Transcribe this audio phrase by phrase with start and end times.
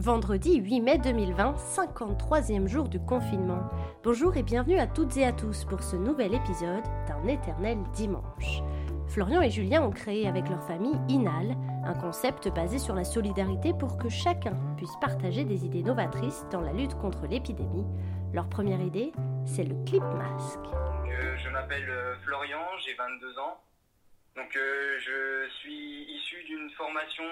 [0.00, 3.68] Vendredi 8 mai 2020, 53e jour du confinement.
[4.02, 8.62] Bonjour et bienvenue à toutes et à tous pour ce nouvel épisode d'un éternel dimanche.
[9.08, 13.74] Florian et Julien ont créé avec leur famille Inal, un concept basé sur la solidarité
[13.78, 17.84] pour que chacun puisse partager des idées novatrices dans la lutte contre l'épidémie.
[18.32, 19.12] Leur première idée,
[19.44, 20.60] c'est le clip masque.
[20.64, 23.60] Euh, je m'appelle euh, Florian, j'ai 22 ans.
[24.34, 27.24] Donc euh, je suis issu d'une formation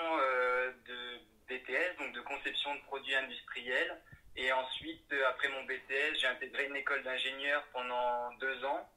[0.86, 3.96] de BTS, donc de conception de produits industriels.
[4.36, 8.88] Et ensuite, après mon BTS, j'ai intégré une école d'ingénieur pendant deux ans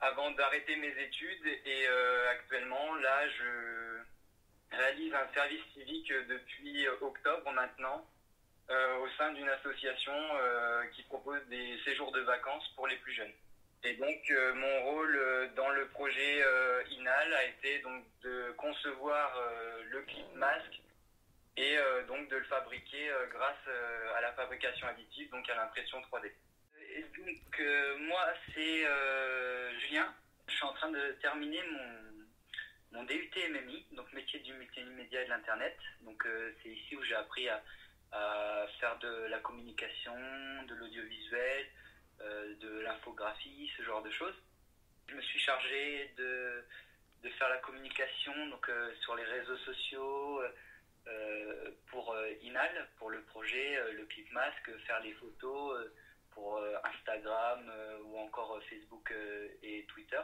[0.00, 1.46] avant d'arrêter mes études.
[1.66, 1.86] Et
[2.30, 8.06] actuellement, là, je réalise un service civique depuis octobre maintenant
[8.70, 10.14] au sein d'une association
[10.94, 13.32] qui propose des séjours de vacances pour les plus jeunes.
[13.82, 18.52] Et donc euh, mon rôle euh, dans le projet euh, INAL a été donc de
[18.58, 19.32] concevoir
[19.90, 20.80] le clip masque
[21.60, 23.68] et donc de le fabriquer grâce
[24.16, 26.30] à la fabrication additive, donc à l'impression 3D.
[26.96, 27.62] Et donc
[28.00, 28.84] moi c'est
[29.80, 30.14] Julien,
[30.48, 35.24] je suis en train de terminer mon, mon DUT MMI, donc métier du multimédia et
[35.24, 35.76] de l'internet.
[36.02, 36.26] Donc
[36.62, 37.62] c'est ici où j'ai appris à,
[38.80, 40.14] faire de la communication,
[40.66, 41.66] de l'audiovisuel,
[42.22, 44.34] euh, de l'infographie, ce genre de choses.
[45.08, 46.62] Je me suis chargé de,
[47.22, 50.48] de faire la communication donc, euh, sur les réseaux sociaux euh,
[51.86, 55.90] pour Inal, pour le projet, le clip masque, faire les photos
[56.30, 57.70] pour Instagram
[58.04, 59.12] ou encore Facebook
[59.62, 60.20] et Twitter.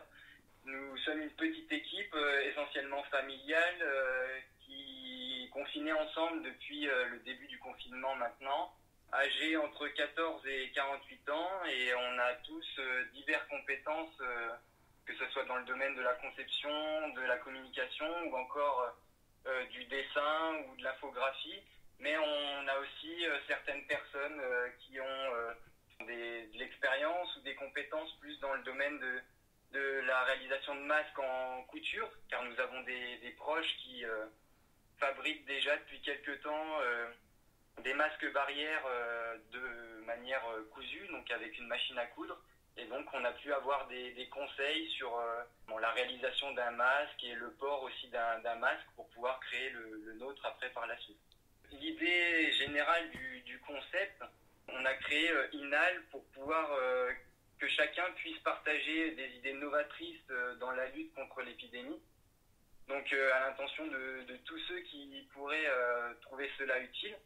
[0.65, 8.15] Nous sommes une petite équipe essentiellement familiale qui confinée ensemble depuis le début du confinement
[8.17, 8.73] maintenant
[9.13, 14.49] âgés entre 14 et 48 ans et on a tous euh, diverses compétences, euh,
[15.05, 18.91] que ce soit dans le domaine de la conception, de la communication ou encore euh,
[19.71, 21.61] du dessin ou de l'infographie.
[21.99, 24.41] Mais on a aussi certaines personnes
[24.81, 29.21] qui ont de l'expérience ou des compétences plus dans le domaine de,
[29.73, 34.05] de la réalisation de masques en couture, car nous avons des, des proches qui
[34.99, 36.81] fabriquent déjà depuis quelques temps
[37.83, 42.39] des masques barrières euh, de manière euh, cousue, donc avec une machine à coudre.
[42.79, 45.43] Et donc on a pu avoir des, conseils sur euh,
[45.81, 50.45] la réalisation d'un masque et le port aussi d'un masque pour pouvoir créer le, nôtre
[50.45, 51.17] après par la suite.
[51.73, 54.23] L'idée générale du, concept,
[54.69, 56.71] on a créé INAL pour pouvoir
[57.59, 60.27] que chacun puisse partager des idées novatrices
[60.61, 62.01] dans la lutte contre l'épidémie.
[62.89, 65.69] Donc à l'intention de, tous ceux qui pourraient
[66.23, 67.17] trouver cela utile.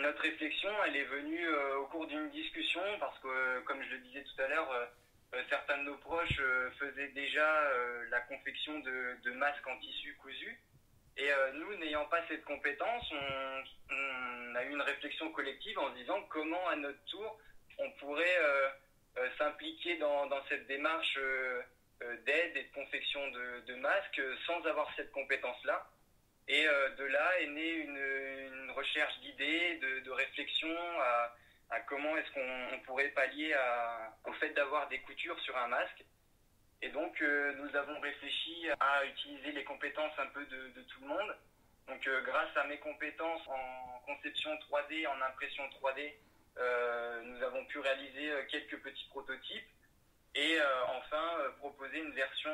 [0.00, 3.90] Notre réflexion, elle est venue euh, au cours d'une discussion parce que, euh, comme je
[3.90, 6.40] le disais tout à l'heure, euh, certains de nos proches
[6.78, 7.64] faisaient déjà
[8.10, 10.60] la confection de, masques en tissu cousu.
[11.16, 13.12] Et nous, n'ayant pas cette compétence,
[13.90, 17.40] on, a eu une réflexion collective en se disant comment, à notre tour,
[17.78, 18.38] on pourrait
[19.36, 21.18] s'impliquer dans, cette démarche
[22.00, 25.84] d'aide et de confection de masques sans avoir cette compétence-là.
[26.48, 30.68] Et euh, de là est née une, recherche d'idées, de, réflexion
[31.70, 33.54] à, comment est-ce qu'on pourrait pallier
[34.24, 36.04] au fait d'avoir des coutures sur un masque.
[36.82, 41.06] Et donc euh, nous avons réfléchi à utiliser les compétences un peu de, tout le
[41.06, 41.36] monde.
[41.86, 46.14] Donc euh, grâce à mes compétences en conception 3D, en impression 3D,
[47.24, 49.68] nous avons pu réaliser quelques petits prototypes
[50.34, 52.52] et enfin proposer une version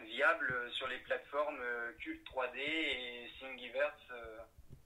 [0.00, 4.38] viable sur les plateformes euh, Cult 3D et Thingiverse euh,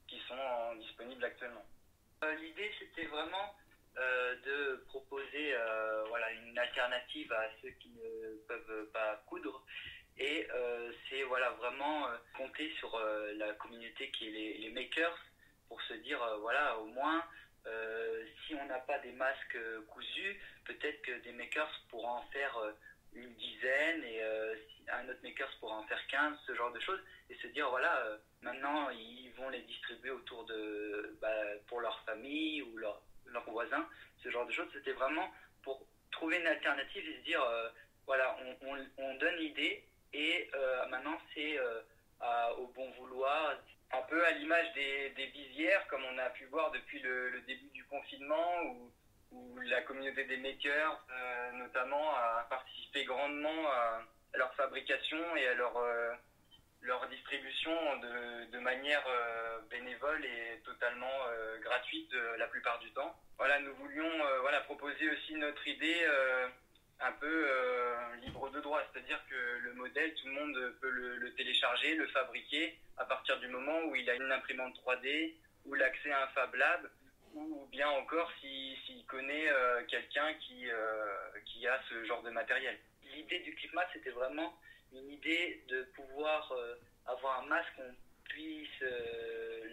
[0.09, 1.65] qui sont disponibles actuellement.
[2.23, 3.55] Euh, l'idée, c'était vraiment
[3.97, 5.55] de proposer
[6.09, 9.65] voilà, une alternative à ceux qui ne peuvent pas coudre.
[10.19, 10.49] Et
[11.09, 12.99] c'est voilà, vraiment compter sur
[13.37, 15.17] la communauté qui est les, les makers
[15.69, 17.23] pour se dire, voilà, au moins,
[18.45, 22.59] si on n'a pas des masques cousus, peut-être que des makers pourront en faire
[23.15, 24.55] une dizaine et euh,
[24.93, 27.97] un autre maker pourra en faire 15, ce genre de choses, et se dire voilà,
[28.07, 31.29] euh, maintenant ils vont les distribuer autour de bah,
[31.69, 33.03] pour leur famille ou leurs
[33.47, 33.89] voisins,
[34.23, 34.69] ce genre de choses.
[34.73, 35.31] C'était vraiment
[35.63, 37.69] pour trouver une alternative et se dire euh,
[38.07, 38.37] voilà,
[38.99, 40.51] on, donne l'idée et
[40.91, 41.59] maintenant c'est
[42.59, 43.57] au bon vouloir,
[43.93, 47.41] un peu à l'image des, des, visières, comme on a pu voir depuis le, le
[47.43, 48.93] début du confinement, où
[49.35, 54.03] où la communauté des makers, euh, notamment, a participé grandement à,
[54.35, 56.13] leur fabrication et à leur, euh,
[56.83, 61.19] leur distribution de, manière euh, bénévole et totalement
[61.61, 63.15] gratuite la plupart du temps.
[63.37, 64.11] Voilà, nous voulions
[64.41, 66.07] voilà, proposer aussi notre idée
[67.01, 67.47] un peu
[68.23, 72.07] libre de droit, c'est-à-dire que le modèle, tout le monde peut le, le, télécharger, le
[72.09, 75.35] fabriquer à partir du moment où il a une imprimante 3D
[75.67, 76.89] ou l'accès à un Fab Lab,
[77.35, 79.49] ou bien encore s'il connaît
[79.89, 80.67] quelqu'un qui,
[81.47, 82.79] qui a ce genre de matériel.
[83.15, 84.55] L'idée du ClipMask, c'était vraiment
[84.93, 86.53] une idée de pouvoir
[87.07, 87.95] avoir un masque qu'on
[88.25, 88.85] puisse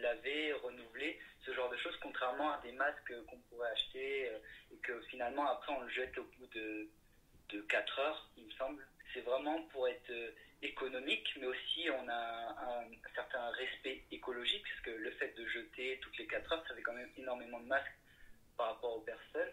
[0.02, 4.31] laver, renouveler, ce genre de choses, contrairement à des masques qu'on pourrait acheter
[4.72, 6.90] et que finalement après on le jette au bout de,
[7.53, 8.86] de 4 heures, il me semble.
[9.13, 10.12] C'est vraiment pour être
[10.62, 16.00] économique, mais aussi on a un, certain respect écologique, parce que le fait de jeter
[16.01, 17.98] toutes les 4 heures, ça fait quand même énormément de masques
[18.57, 19.51] par rapport aux personnes.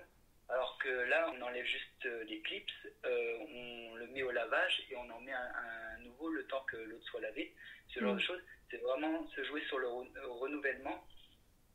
[0.49, 2.71] Alors que là, on enlève juste euh, les clips,
[3.05, 6.77] euh, on le met au lavage et on en met un, nouveau le temps que
[6.77, 7.55] l'autre soit lavé.
[7.89, 8.25] Ce genre de mm.
[8.25, 8.41] choses,
[8.71, 11.05] c'est vraiment se jouer sur le renouvellement.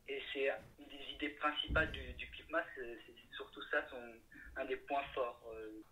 [0.08, 3.96] Et c'est une des idées principales du, du clip mask, c'est surtout ça son,
[4.56, 5.40] un des points forts.
[5.54, 5.82] Euh,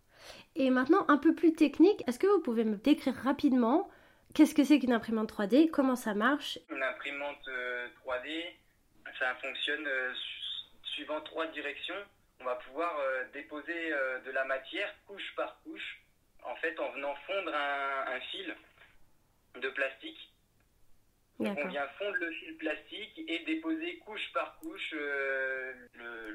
[0.55, 3.89] et maintenant, un peu plus technique, est-ce que vous pouvez me décrire rapidement
[4.33, 6.59] qu'est-ce que c'est qu'une imprimante 3D, comment ça marche?
[6.69, 7.47] Une imprimante
[8.05, 10.13] 3D, euh, ça fonctionne euh,
[10.83, 11.95] suivant trois directions.
[12.39, 13.91] On va pouvoir euh, déposer
[14.25, 16.01] de la matière couche par couche,
[16.43, 18.55] en fait en venant fondre un, fil
[19.59, 20.33] de plastique.
[21.39, 24.93] on vient fondre le fil plastique et déposer couche par couche.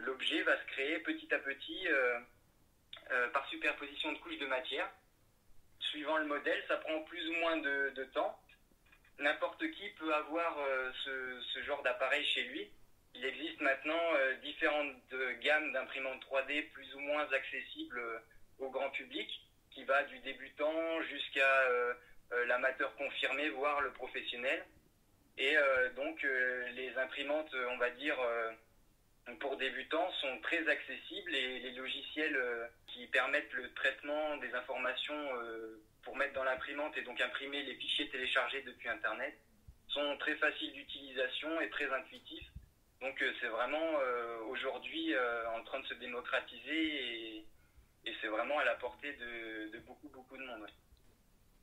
[0.05, 2.19] L'objet va se créer petit à petit euh,
[3.69, 4.89] superposition de couches de matière.
[5.91, 8.39] Suivant le modèle, ça prend plus ou moins de, temps.
[9.19, 10.91] N'importe qui peut avoir euh,
[11.53, 12.71] ce, genre d'appareil chez lui.
[13.15, 14.95] Il existe maintenant euh, différentes
[15.41, 18.01] gammes d'imprimantes 3D plus ou moins accessibles
[18.59, 19.29] au grand public,
[19.71, 21.69] qui va du débutant jusqu'à
[22.47, 24.65] l'amateur confirmé, voire le professionnel.
[25.37, 25.55] Et
[25.95, 26.21] donc
[26.75, 28.17] les imprimantes, on va dire,
[29.37, 35.37] pour débutants sont très accessibles et les logiciels euh, qui permettent le traitement des informations
[35.37, 39.37] euh, pour mettre dans l'imprimante et donc imprimer les fichiers téléchargés depuis Internet
[39.89, 42.49] sont très faciles d'utilisation et très intuitifs.
[43.01, 43.99] Donc euh, c'est vraiment
[44.49, 45.15] aujourd'hui
[45.55, 47.45] en train de se démocratiser et,
[48.23, 50.67] c'est vraiment à la portée de, beaucoup beaucoup de monde.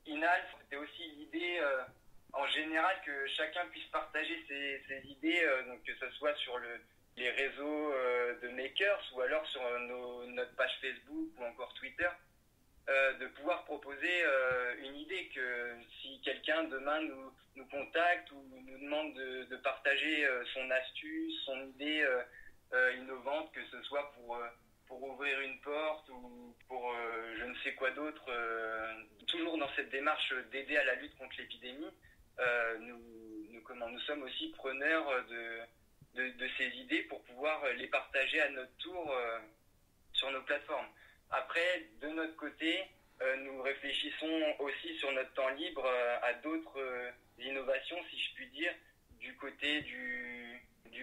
[0.05, 1.59] Inal, c'était aussi l'idée
[2.33, 6.79] en général que chacun puisse partager ses, idées, donc que ce soit sur le,
[7.17, 12.09] les réseaux euh, de makers ou alors sur nos, notre page Facebook ou encore Twitter,
[12.89, 18.43] euh, de pouvoir proposer euh, une idée que si quelqu'un demain nous, nous contacte ou
[18.67, 22.05] nous demande de, partager son astuce, son idée
[22.97, 24.37] innovante, que ce soit pour,
[24.85, 26.93] pour ouvrir une porte ou pour
[27.39, 28.29] je ne sais quoi d'autre,
[29.27, 31.89] toujours dans cette démarche d'aider à la lutte contre l'épidémie,
[32.81, 35.61] nous, comment, nous sommes aussi preneurs de
[36.15, 39.39] de, ces idées pour pouvoir euh, les partager à notre tour euh,
[40.13, 40.87] sur nos plateformes.
[41.29, 42.83] Après, de notre côté,
[43.21, 45.85] euh, nous réfléchissons aussi sur notre temps libre
[46.21, 48.73] à d'autres innovations, si je puis dire,
[49.19, 50.61] du côté du,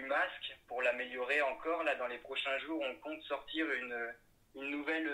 [0.09, 1.85] masque pour l'améliorer encore.
[1.85, 4.15] Là, dans les prochains jours, on compte sortir une,
[4.57, 5.11] une nouvelle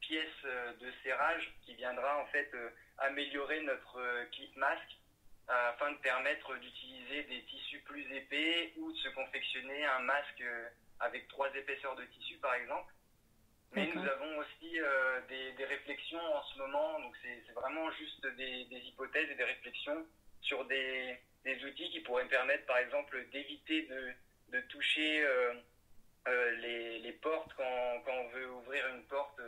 [0.00, 2.50] pièce de serrage qui viendra en fait
[2.98, 3.98] améliorer notre
[4.30, 4.96] clip masque
[5.48, 10.68] afin de permettre d'utiliser des tissus plus épais ou de se confectionner un masque euh,
[11.00, 12.92] avec trois épaisseurs de tissu par exemple.
[13.72, 18.66] Mais nous avons aussi euh, des, réflexions en ce moment, donc c'est vraiment juste des,
[18.70, 20.06] hypothèses et des réflexions
[20.40, 21.18] sur des,
[21.64, 23.88] outils qui pourraient permettre par exemple d'éviter
[24.48, 25.52] de, toucher euh,
[27.02, 29.40] les, portes quand, quand, on veut ouvrir une porte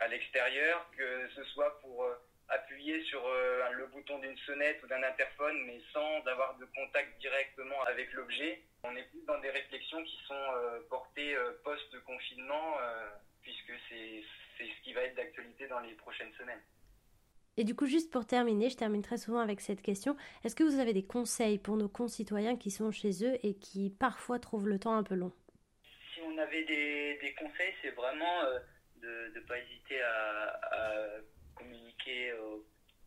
[0.00, 2.04] à l'extérieur, que ce soit pour
[2.48, 7.18] appuyer sur euh, le bouton d'une sonnette ou d'un interphone, mais sans avoir de contact
[7.20, 8.62] directement avec l'objet.
[8.84, 12.76] On est plus dans des réflexions qui sont euh, portées euh, post-confinement,
[13.42, 14.22] puisque c'est
[14.58, 16.60] ce qui va être d'actualité dans les prochaines semaines.
[17.56, 20.64] Et du coup, juste pour terminer, je termine très souvent avec cette question, est-ce que
[20.64, 24.68] vous avez des conseils pour nos concitoyens qui sont chez eux et qui parfois trouvent
[24.68, 25.32] le temps un peu long?
[26.14, 28.42] Si on avait des, des conseils, c'est vraiment
[28.96, 30.60] de ne pas hésiter à
[31.62, 32.56] communiquer euh,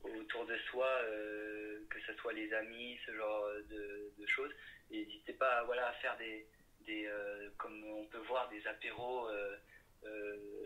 [0.03, 4.51] autour de soi, euh, que ce soit les amis, ce genre de, choses.
[4.91, 6.45] N'hésitez pas voilà, à faire des,
[6.81, 9.29] des euh, comme on peut voir, des apéros,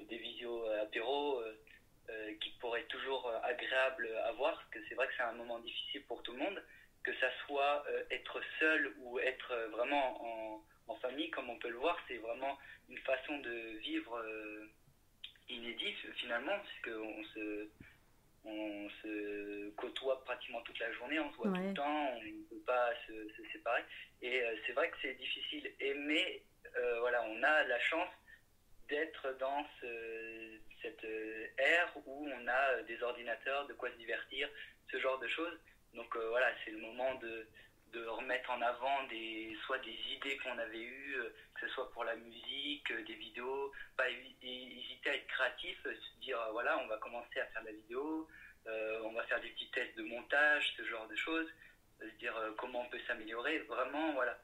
[0.09, 1.43] des visio apéros
[2.41, 5.59] qui pourraient être toujours agréables à voir, parce que c'est vrai que c'est un moment
[5.59, 6.63] difficile pour tout le monde,
[7.03, 11.77] que ça soit être seul ou être vraiment en, en, famille, comme on peut le
[11.77, 12.57] voir, c'est vraiment
[12.89, 14.19] une façon de vivre
[15.49, 17.69] inédit finalement, puisqu'on se,
[18.45, 22.43] on se côtoie pratiquement toute la journée, on se voit tout le temps, on ne
[22.49, 23.13] peut pas se,
[23.51, 23.83] séparer.
[24.21, 25.71] Et euh, c'est vrai que c'est difficile.
[25.79, 26.41] Et, mais
[26.77, 28.09] euh, voilà, on a la chance
[28.87, 29.65] d'être dans
[30.81, 34.49] cette euh, ère où on a des ordinateurs, de quoi se divertir,
[34.91, 35.57] ce genre de choses.
[35.93, 37.47] Donc voilà, c'est le moment de,
[37.93, 41.15] de remettre en avant des, soit des idées qu'on avait eues,
[41.55, 44.09] que ce soit pour la musique, des vidéos, pas
[45.39, 48.27] créatif, se dire voilà, on va commencer à faire de la vidéo,
[49.03, 51.47] on va faire des petits tests de montage, ce genre de choses,
[51.99, 54.37] se dire comment on peut s'améliorer, vraiment voilà,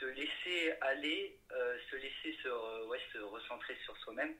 [0.00, 1.38] se laisser aller,
[1.90, 4.34] se laisser se, ouais, se recentrer sur soi-même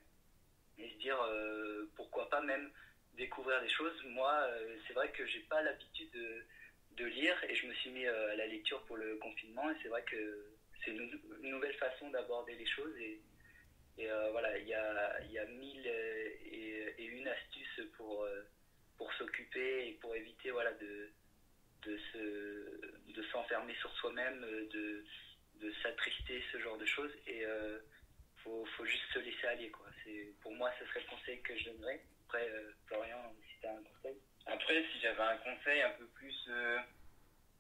[0.79, 1.19] et se dire
[1.95, 2.71] pourquoi pas même
[3.15, 4.03] découvrir des choses.
[4.07, 4.49] Moi,
[4.87, 6.11] c'est vrai que j'ai pas l'habitude
[6.99, 9.75] de lire et je me suis mis euh, à la lecture pour le confinement et
[9.83, 10.47] c'est vrai que
[10.85, 13.21] c'est une, nouvelle façon d'aborder les choses et,
[13.99, 18.43] et euh, voilà, il y a, y a mille et, une astuces pour, euh,
[18.97, 21.11] pour s'occuper et pour éviter voilà, de,
[21.83, 25.05] de, se, de s'enfermer sur soi-même, de,
[25.61, 27.13] de s'attrister, ce genre de choses.
[27.27, 27.81] Et il
[28.43, 29.71] faut, faut, juste se laisser aller.
[29.71, 29.87] Quoi.
[30.05, 32.01] C'est, pour moi, ce serait le conseil que je donnerais.
[32.27, 32.49] Après,
[32.87, 34.17] Florian, si tu as un conseil
[34.49, 36.79] après, si j'avais un conseil un peu plus, euh,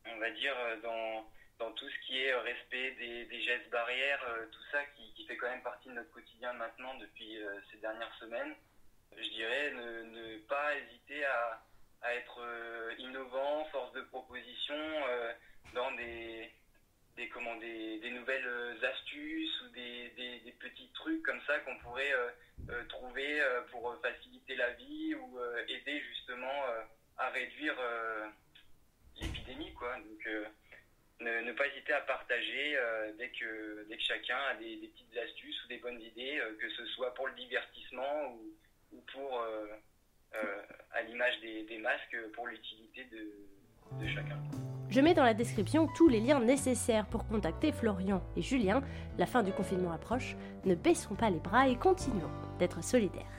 [0.06, 4.24] on va dire, euh, dans, dans tout ce qui est euh, respect des, gestes barrières,
[4.52, 7.38] tout ça qui, qui, fait quand même partie de notre quotidien maintenant depuis
[7.70, 8.54] ces dernières semaines,
[9.16, 11.62] je dirais ne, pas hésiter à,
[12.02, 12.40] à être
[12.98, 14.76] innovant, force de proposition
[15.72, 16.50] dans des,
[17.16, 20.10] des, comment, des, nouvelles astuces ou des,
[20.44, 22.12] des, petits trucs comme ça qu'on pourrait
[22.88, 25.38] trouver pour faciliter la vie ou
[25.68, 26.64] aider justement
[27.16, 27.76] à réduire
[29.20, 29.72] l'épidémie.
[29.74, 29.96] Quoi.
[29.96, 30.28] Donc,
[31.20, 32.78] ne, ne, pas hésiter à partager
[33.18, 36.86] dès, que, dès que chacun a des, petites astuces ou des bonnes idées, que ce
[36.86, 39.44] soit pour le divertissement ou, ou pour,
[40.92, 44.38] à l'image des, masques, pour l'utilité de chacun.
[44.90, 48.82] Je mets dans la description tous les liens nécessaires pour contacter Florian et Julien.
[49.18, 50.34] La fin du confinement approche.
[50.64, 53.37] Ne baissons pas les bras et continuons d'être solidaires.